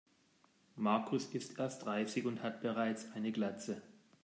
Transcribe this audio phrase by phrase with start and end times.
[0.77, 3.83] Markus ist erst dreißig und hat bereits eine Glatze.